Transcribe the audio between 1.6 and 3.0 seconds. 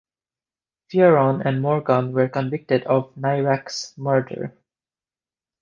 Morgan were convicted